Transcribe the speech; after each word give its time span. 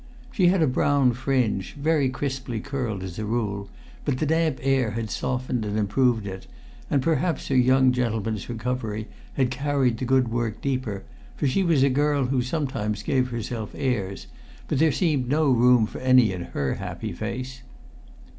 She 0.31 0.47
had 0.47 0.63
a 0.63 0.67
brown 0.67 1.13
fringe, 1.13 1.75
very 1.75 2.09
crisply 2.09 2.59
curled 2.59 3.03
as 3.03 3.19
a 3.19 3.23
rule; 3.25 3.69
but 4.03 4.17
the 4.17 4.25
damp 4.25 4.57
air 4.63 4.89
had 4.97 5.11
softened 5.11 5.63
and 5.63 5.77
improved 5.77 6.25
it; 6.25 6.47
and 6.89 7.03
perhaps 7.03 7.49
her 7.49 7.55
young 7.55 7.91
gentleman's 7.91 8.49
recovery 8.49 9.07
had 9.35 9.51
carried 9.51 9.99
the 9.99 10.05
good 10.05 10.29
work 10.29 10.59
deeper, 10.59 11.03
for 11.37 11.45
she 11.45 11.61
was 11.61 11.83
a 11.83 11.89
girl 11.91 12.25
who 12.25 12.41
sometimes 12.41 13.03
gave 13.03 13.29
herself 13.29 13.75
airs, 13.77 14.25
but 14.67 14.79
there 14.79 14.91
seemed 14.91 15.29
no 15.29 15.51
room 15.51 15.85
for 15.85 15.99
any 15.99 16.31
in 16.33 16.45
her 16.45 16.73
happy 16.73 17.13
face. 17.13 17.61